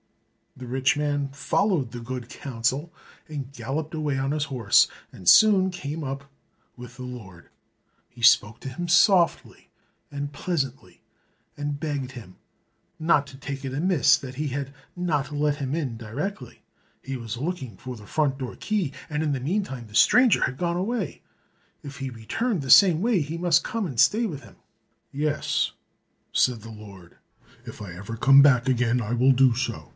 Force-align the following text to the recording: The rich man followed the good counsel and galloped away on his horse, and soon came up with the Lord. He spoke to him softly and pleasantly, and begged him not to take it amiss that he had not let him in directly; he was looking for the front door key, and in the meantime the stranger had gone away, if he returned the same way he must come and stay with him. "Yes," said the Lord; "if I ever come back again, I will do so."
The 0.57 0.65
rich 0.67 0.97
man 0.97 1.29
followed 1.29 1.91
the 1.91 1.99
good 1.99 2.27
counsel 2.27 2.91
and 3.27 3.53
galloped 3.53 3.93
away 3.93 4.17
on 4.17 4.31
his 4.31 4.45
horse, 4.45 4.87
and 5.11 5.29
soon 5.29 5.69
came 5.69 6.03
up 6.03 6.29
with 6.75 6.97
the 6.97 7.03
Lord. 7.03 7.49
He 8.09 8.21
spoke 8.21 8.59
to 8.61 8.69
him 8.69 8.87
softly 8.87 9.69
and 10.11 10.33
pleasantly, 10.33 11.03
and 11.55 11.79
begged 11.79 12.11
him 12.13 12.35
not 12.99 13.27
to 13.27 13.37
take 13.37 13.63
it 13.63 13.73
amiss 13.73 14.17
that 14.17 14.35
he 14.35 14.49
had 14.49 14.73
not 14.95 15.31
let 15.31 15.57
him 15.57 15.73
in 15.73 15.97
directly; 15.97 16.63
he 17.01 17.15
was 17.15 17.37
looking 17.37 17.77
for 17.77 17.95
the 17.95 18.07
front 18.07 18.37
door 18.37 18.55
key, 18.55 18.91
and 19.09 19.23
in 19.23 19.31
the 19.31 19.39
meantime 19.39 19.87
the 19.87 19.95
stranger 19.95 20.43
had 20.43 20.57
gone 20.57 20.77
away, 20.77 21.21
if 21.81 21.99
he 21.99 22.09
returned 22.09 22.61
the 22.61 22.71
same 22.71 23.01
way 23.01 23.21
he 23.21 23.37
must 23.37 23.63
come 23.63 23.85
and 23.85 23.99
stay 23.99 24.25
with 24.25 24.43
him. 24.43 24.57
"Yes," 25.11 25.71
said 26.33 26.61
the 26.61 26.71
Lord; 26.71 27.17
"if 27.65 27.81
I 27.81 27.93
ever 27.93 28.17
come 28.17 28.41
back 28.41 28.67
again, 28.67 28.99
I 29.01 29.13
will 29.13 29.31
do 29.31 29.55
so." 29.55 29.89